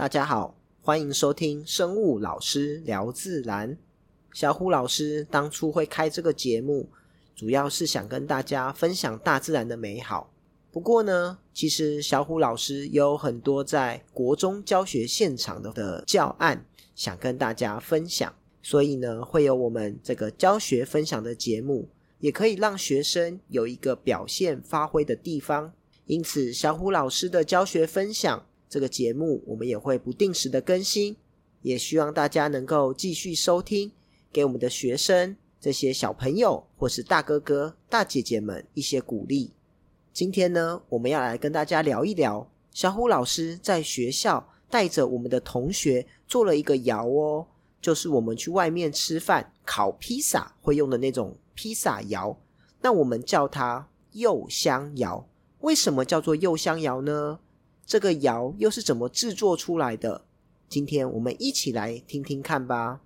[0.00, 3.76] 大家好，欢迎收听生物老师聊自然。
[4.32, 6.88] 小虎老师当初会开这个节目，
[7.36, 10.32] 主要是想跟大家分享大自然的美好。
[10.72, 18.34] 不过呢，其实小虎老师有很多在国中教学现场的的教案，想跟大家分享。
[18.62, 21.90] 所以呢，会有我们这个教学分享的节目，
[22.20, 25.74] 也可以让学生有一个表现发挥的地方。
[26.06, 28.46] 因此，小虎老师的教学分享。
[28.70, 31.16] 这个节目我们也会不定时的更新，
[31.62, 33.90] 也希望大家能够继续收听，
[34.32, 39.50] 给我们的学生这些小朋友或是大哥哥、大姐姐们一些鼓励。
[40.12, 47.44] 今天呢，我们要来跟大家聊一聊，小虎老师在学校带着我们的同学做了一个窑哦，
[47.82, 52.38] 就是我们去外面吃饭烤披萨会用的那种披萨窑，
[52.80, 55.26] 那我们叫它柚香窑。
[55.58, 57.40] 为什么叫做柚香窑呢？
[57.90, 60.22] 这个窑又是怎么制作出来的？
[60.68, 63.00] 今天我们一起来听听看吧。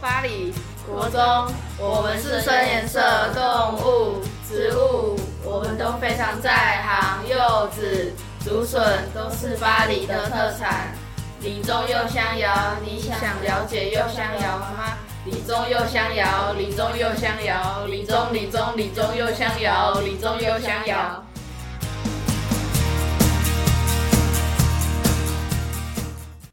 [0.00, 0.52] 巴黎
[0.88, 1.20] 国中，
[1.78, 3.00] 我们是深颜色
[3.32, 7.28] 动物、植物，我们都非常在行。
[7.28, 8.12] 柚子、
[8.44, 10.96] 竹笋都是巴黎的特产。
[11.42, 14.93] 里中柚香窑，你想了解柚香窑吗？
[15.26, 21.24] 里中柚香窑，里中柚香窑，里中李中李中柚香窑，里中柚香窑。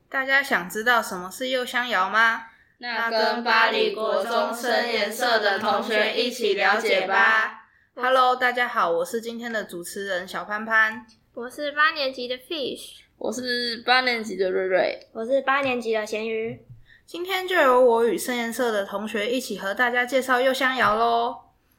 [0.07, 2.43] 大家想知道什么是又香窑吗？
[2.77, 7.65] 那跟巴黎国中深颜色的同学一起了解吧。
[7.95, 16.65] Hello，大家好，我是今天的主持人小潘潘，我是八年级的 Fish，我是八年级的瑞瑞，我是八年级的咸鱼。
[17.11, 21.35] 今天就由我与深颜色的同学一起和大家介绍柚香窑喽。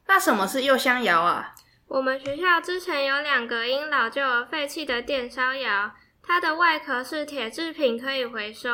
[0.07, 1.55] 那什么是柚香窑啊？
[1.89, 5.93] 我们学校之前有两个因老旧而废弃的电烧窑，
[6.23, 8.69] 它的外壳是铁制品，可以回收，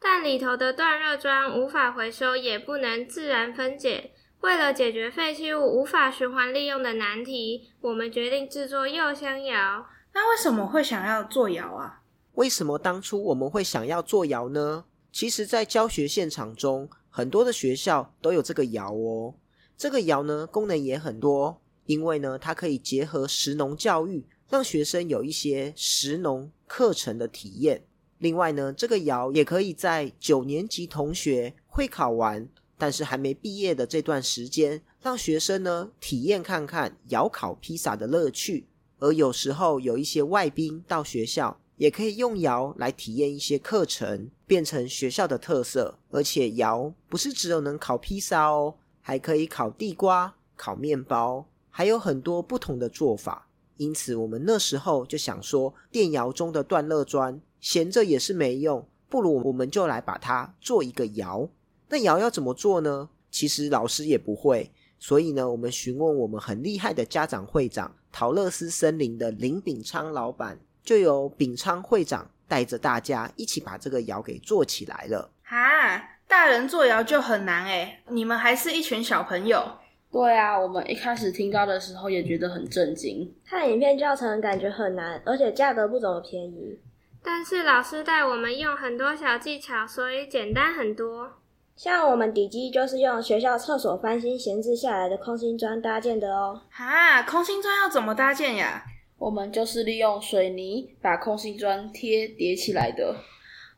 [0.00, 4.12] 但里头的断热砖无法回收，也不能自然分解。
[4.40, 9.84] 为了解决废弃物无法循环利用的难题，我们决定制作柚香窑。
[10.14, 12.00] 那为什么会想要做窑啊？
[12.36, 14.86] 为什么当初我们会想要做窑呢？
[15.18, 19.34] 其实，在教学现场中，很多的学校都有这个窑哦。
[19.76, 27.82] 这个窑呢，功能也很多，因为呢，它可以结合食农教育，让学生有一些食农课程的体验。
[28.18, 38.68] 另外呢，这个窑也可以在九年级同学会考完，但是还没毕业的这段时间，让学生呢体验看看窑烤披萨的乐趣。
[39.00, 45.96] 而有时候有一些外宾到学校，也可以用窑来体验一些课程，变成学校的特色。
[46.10, 53.46] 而且窑不是只有能烤披萨哦，还可以烤地瓜、烤面包，还有很多不同的做法。
[53.76, 61.48] 因此，我们那时候就想说，电窑中的断热砖闲着也是没用，不如我们就来把它做一个窑。
[61.88, 63.08] 那窑要怎么做呢？
[63.30, 70.58] 其实老师也不会，所以呢，我们询问我们很厉害的家长会长桃乐丝森林的林炳昌老板。
[70.82, 75.30] 就由炳昌会长带着大家一起把这个窑给做起来了。
[75.44, 79.78] 哈，大人做窑就很难诶，你们还是一群小朋友。
[80.10, 83.30] 对啊，我们一开始听到的时候也觉得很震惊。
[83.46, 86.78] 看影片教程感觉很难，而且价格不怎么便宜。
[87.22, 91.32] 但是老师带我们用很多小技巧，所以简单很多。
[91.76, 96.62] 像我们底基就是用学校厕所翻新闲置下来的空心砖搭建的哦。
[96.70, 98.82] 哈，空心砖要怎么搭建呀？
[99.18, 103.16] 我们就是利用水泥把空心砖贴叠起来的，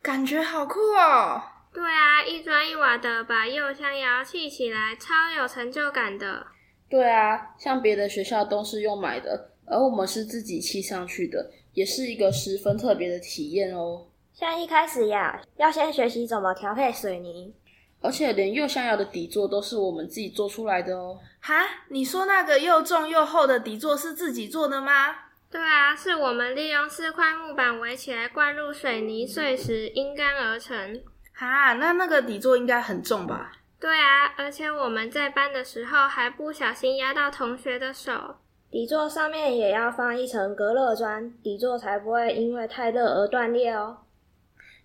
[0.02, 1.40] 感觉好酷哦！
[1.72, 6.46] 对啊，一砖一瓦的把柚香窑砌起来，超有成就感的。
[6.88, 14.06] 对啊，像别的学校都是用买的，而我们是自己砌上去的，也是一个十分特别的体验哦。
[14.34, 17.54] 像一开始呀，要先学习怎么调配水泥，
[18.00, 21.18] 而且连柚香窑的底座都是我们自己做出来的哦。
[21.40, 25.14] 哈，你说那个又重又厚的底座是自己做的吗？
[25.50, 31.02] 对啊，是我们利用四块木板围起来，灌入水泥碎石，阴干而成。
[31.34, 33.50] 哈，那那个底座应该很重吧？
[33.80, 38.36] 对啊，而且我们在搬的时候还不小心压到同学的手。
[38.70, 43.98] 底座上面也要放一层隔热砖，底座才不会因为太热而断裂哦。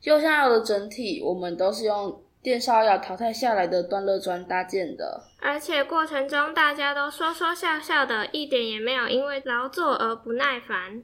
[0.01, 2.24] 柚香窑的整体，我们都是用。
[2.45, 11.01] 电烧窑淘汰下来的断热砖搭建的，而且过程中大家都说说笑笑的，一点也没有因为劳作而不耐烦。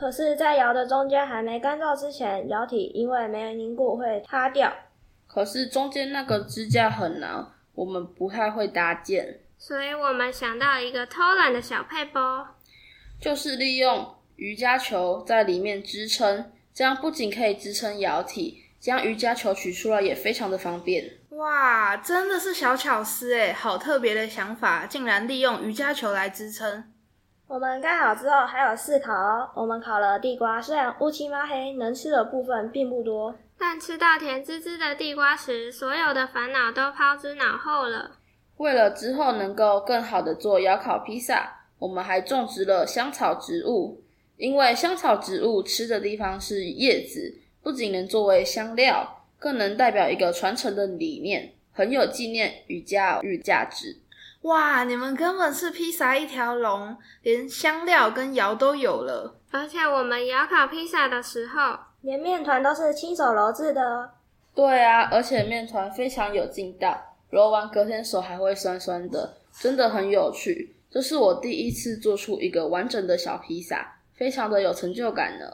[0.00, 4.72] 可是，在窑的中间还没干燥之前，窑体因为没有凝固会塌掉。
[5.26, 12.46] 可是中间那个支架很难，我们不太会搭建，所以我们想到一个偷懒的小配包，
[13.20, 21.04] 就是利用瑜伽球在里面支撑，这样不仅可以支撑窑体，将瑜伽球取出来也非常的方便。
[21.30, 26.84] 哇，真的是小巧思哎，好特别的想法，竟然利用瑜伽球来支撑。
[27.46, 38.12] 我们盖好之后还有试烤哦，我们烤了地瓜，虽然乌漆嘛黑，能吃的部分并不多，但吃到甜滋滋的地瓜时，所有的烦恼都抛之脑后了。
[38.58, 44.02] 为了之后能够更好的做窑烤披萨，我们还种植了香草植物。
[44.36, 53.94] 因为香草植物吃的地方是叶子，不仅能作为香料，更能代表一个传承的理念，很有纪念与教育价值。
[54.40, 59.36] 哇，你们根本是披萨一条龙，连香料跟窑都有了。
[59.50, 64.12] 而且我们窑烤披萨的时候，连面团都是亲手揉制的。
[64.54, 66.98] 对啊，而且面团非常有劲道，
[67.28, 70.74] 揉完隔天手还会酸酸的，真的很有趣。
[70.90, 73.96] 这是我第一次做出一个完整的小披萨。
[74.14, 75.44] 非常的有成就感呢。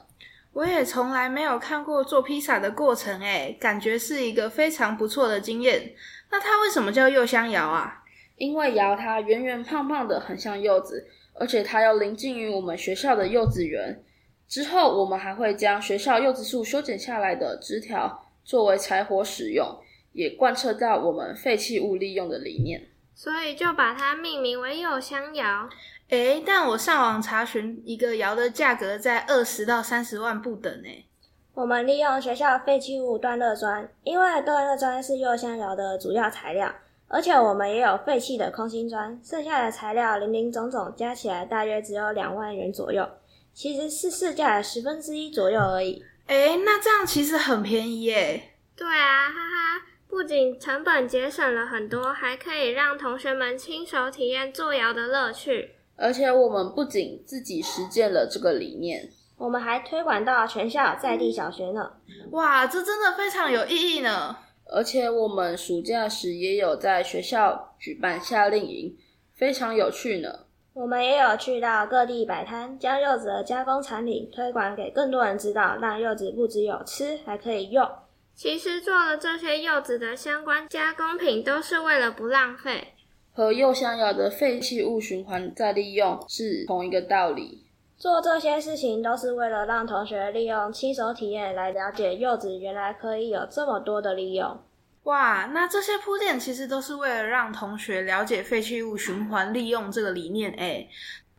[0.55, 5.93] 我也从来没有看过做披萨的过程，诶，感觉是一个非常不错的经验。
[6.31, 8.03] 那它为什么叫柚香窑啊？
[8.37, 14.03] 因为窑它圆圆胖胖的，很像柚子，而且它又临近于我们学校的柚子园。
[14.47, 19.67] 之后我们还会将学校柚子树修剪下来的枝条作为柴火使用，
[20.13, 22.89] 也贯彻到我们废弃物利用的理念。
[23.17, 25.69] 所以就把它命名为柚香窑。
[26.15, 31.07] 诶，但我上网查询，一个窑的价格在二十到三十万不等诶。
[31.55, 36.73] 我们利用学校废弃物断热砖，因为断热砖是柚香窑的主要材料，
[37.09, 43.09] 而且我们也有废弃的空心砖，剩下的材料零零总总加起来大约只有两万元左右，
[43.53, 46.05] 其实是市价的十分之一左右而已。
[46.27, 48.55] 诶，那这样其实很便宜耶。
[48.77, 55.74] 对啊，哈哈，不仅成本节省了很多，还可以让同学们亲手体验做窑的乐趣。
[55.97, 61.93] 而且我们不仅自己实践了这个理念，我们还推广到全校在地小学呢。
[62.33, 64.37] 哇，这真的非常有意义呢！
[64.67, 68.97] 而且我们暑假时也有在学校举办夏令营，
[69.35, 70.41] 非常有趣呢。
[70.73, 77.89] 我们也有去到各地摆摊，将柚子的加工产品推广给更多人知道，让柚子不只有吃，还可以用。
[78.35, 82.94] 其实做了这些柚子的相关加工品，都是为了不浪费。
[83.35, 87.67] 和柚香窑的废弃物循环再利用是同一个道理。
[87.99, 94.57] 做这些事情都是为了让同学利用亲手体验来了解柚子原来可以有这么多的利用。
[95.05, 100.53] 哇，那这些铺垫其实都是为了让同学了解废弃物循环利用这个理念。
[100.53, 100.89] 诶，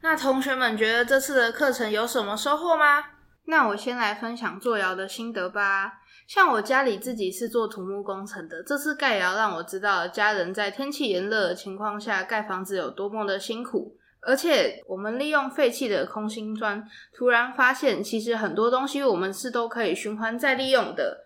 [0.01, 3.03] 那同学们觉得这次的课程有什么收获吗？
[3.45, 6.01] 那我先来分享做窑的心得吧。
[6.27, 13.95] 像我家里自己是做土木工程的，这次盖窑让我知道家人在天气炎热的情况下盖房子有多么的辛苦。
[14.21, 16.83] 而且我们利用废弃的空心砖，
[17.13, 21.21] 突然发现其实很多东西我们是都可以循环再利用的。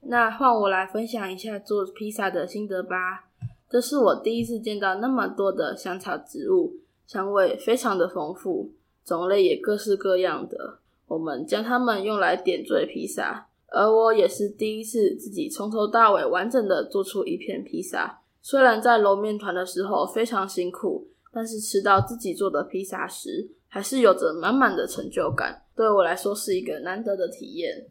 [0.00, 3.26] 那换我来分享一下做披萨的心得吧。
[3.68, 6.74] 这是我第一次见到那么多的香草植物，
[7.06, 8.72] 香味非常的丰富，
[9.04, 10.79] 种类也各式各样的。
[11.10, 13.48] 我们将它们用来点缀披萨。
[13.72, 25.62] 而我也是第一次自己从头到尾完整的做出一片披萨，虽然在揉面团的时候非常辛苦，但是吃到自己做的披萨时，还是有着满满的成就感。
[25.76, 27.86] 对我来说是一个难得的体验。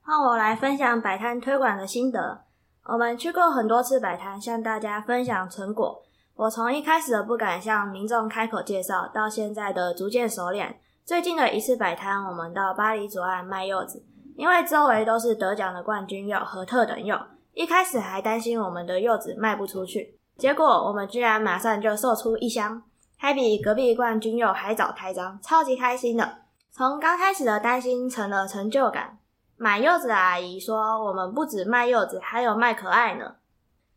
[0.00, 2.40] 换我来分享摆摊推广的心得。
[2.84, 6.02] 我们去过很多次摆摊，向大家分享成果。
[6.34, 10.80] 我从一开始的不敢向民众开口介绍，到现在的逐渐熟练。
[11.08, 14.04] 最近的一次摆摊，我们到巴黎左岸卖柚子。
[14.36, 17.18] 因为周围都是得奖的冠军柚和特等柚，
[17.54, 22.82] 一开始还担心我们的柚子卖不出去，结果我们居然马上就售出一箱，
[23.16, 26.40] 还比隔壁冠军柚还早开张，超级开心的。
[26.70, 29.16] 从刚开始的担心成了成就感。
[29.56, 33.36] 买柚子的阿姨说：“我们不止卖柚子，还有卖可爱呢。”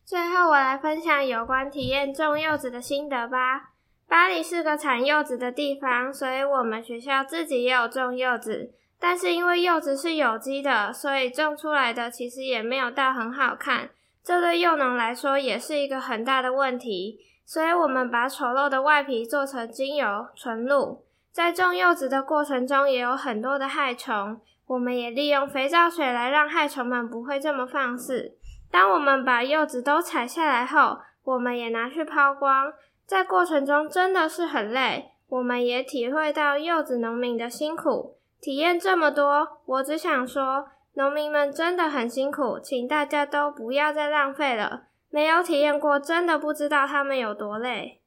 [0.06, 3.71] 最后我来分享有关体验种柚子的心得吧。
[4.12, 8.74] 巴黎是个产柚子的地方，所以我们学校自己也有种柚子。
[9.00, 13.92] 但是因为柚子是有机的，所以种出来的其实也没有到很好看，
[14.22, 17.22] 这对柚农来说也是一个很大的问题。
[17.46, 28.34] 所以我们把丑陋的外皮做成精油纯露，在种柚子的过程中也有很多的害虫，我们也利用肥皂水来让害虫们不会这么放肆。
[28.70, 32.74] 当我们把柚子都采下来后，我们也拿去抛光，
[33.12, 38.16] 在过程中真的是很累，我们也体会到柚子农民的辛苦。
[38.40, 44.84] 体验这么多，我只想说，农民们真的很辛苦，请大家都不要再浪费了。
[45.10, 48.00] 没有体验过，真的不知道他们有多累。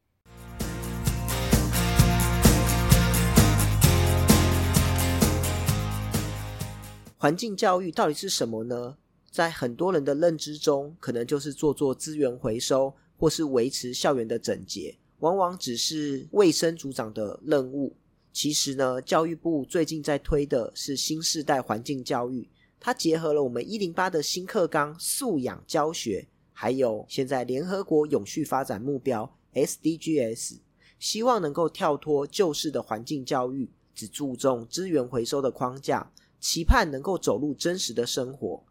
[7.19, 8.97] 环境教育到底是什么呢？
[9.31, 17.97] 在很多人的认知中，可能就是做做资源回收，或是维持校园的整洁，往往只是卫生组长的任务。
[18.35, 22.47] 其实呢，教育部最近在推的是新世代环境教育，
[22.79, 30.59] 它结合了我们一零八的新课纲素养教学，还有现在联合国永续发展目标 SDGs，
[30.99, 38.63] 希望能够跳脱旧式的环境教育，只注重资源回收的框架，期盼能够走入真实的生活。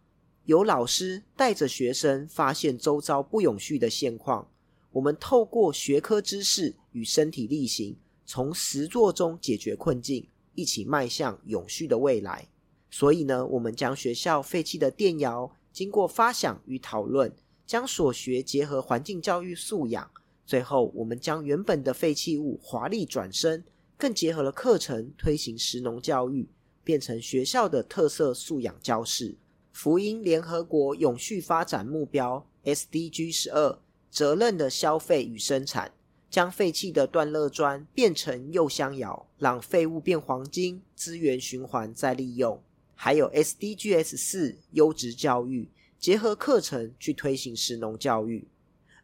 [0.46, 4.50] 有老师带着学生发现周遭不永续的现况，
[4.92, 7.96] 我们透过学科知识与身体力行，
[8.26, 12.50] 从实作中解决困境，一起迈向永续的未来。
[12.92, 17.34] 所以呢，我们将学校废弃的电窑经过发想与讨论，
[17.66, 20.12] 将所学结合环境教育素养，
[20.46, 23.64] 最后我们将原本的废弃物华丽转身，
[23.98, 26.50] 更结合了课程推行食农教育，
[26.84, 29.38] 变成学校的特色素养教室。
[29.74, 35.92] 福音联合国永续发展目标 SDG 十二，责任的消费与生产，
[36.30, 42.62] 将废弃的断热砖变成柚香窑，让废物变黄金，资源循环再利用。
[42.94, 45.68] 还有 SDGs 四，优质教育，
[46.00, 48.48] 结合课程去推行食农教育。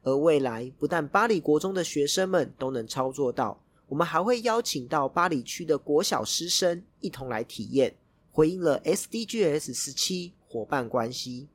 [0.04, 7.94] 而未来不但八里国中的学生们都能操作到，我们还会邀请到八里区的国小师生一同来体验，
[8.40, 10.32] 回应了 SDGs 十七。
[10.48, 11.50] 伙伴关系，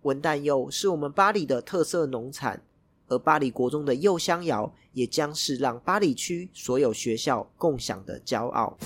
[0.00, 2.62] 文旦柚是我们巴黎的特色农产，
[3.08, 8.78] 而巴黎国中的柚香窑也将是让巴黎区所有学校共享的骄傲。